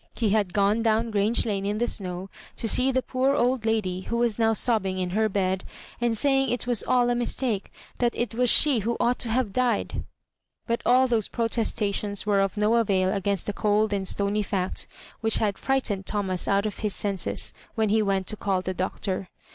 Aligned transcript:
He 0.15 0.29
had 0.31 0.51
gone 0.51 0.81
down 0.81 1.11
Grange 1.11 1.45
Lane 1.45 1.63
in 1.63 1.77
the 1.77 1.85
snow, 1.85 2.31
to 2.55 2.67
see 2.67 2.91
the 2.91 3.03
poor 3.03 3.35
old 3.35 3.67
lady 3.67 4.01
who 4.01 4.17
was 4.17 4.39
now 4.39 4.53
sobbing 4.53 4.97
in 4.97 5.11
her 5.11 5.29
bed, 5.29 5.63
and 6.01 6.17
saying 6.17 6.49
it 6.49 6.65
was 6.65 6.81
all 6.81 7.11
a 7.11 7.13
mis 7.13 7.35
take, 7.35 7.65
and 7.65 7.99
that 7.99 8.17
it 8.19 8.33
was 8.33 8.49
she 8.49 8.79
who 8.79 8.97
ought 8.99 9.19
to 9.19 9.29
have 9.29 9.53
died. 9.53 10.03
But 10.65 10.81
all 10.87 11.05
those 11.07 11.27
protestations 11.27 12.25
were 12.25 12.39
of 12.39 12.57
no 12.57 12.77
avail 12.77 13.13
against 13.13 13.45
the 13.45 13.53
cold 13.53 13.93
and 13.93 14.07
stony 14.07 14.41
fact 14.41 14.87
whidi 15.23 15.37
had 15.37 15.59
frightened 15.59 16.07
Thomas 16.07 16.47
out 16.47 16.65
of 16.65 16.79
his 16.79 16.95
senses, 16.95 17.53
when 17.75 17.89
he 17.89 18.01
went 18.01 18.25
to 18.25 18.35
call 18.35 18.63
the 18.63 18.73
Doctor. 18.73 19.29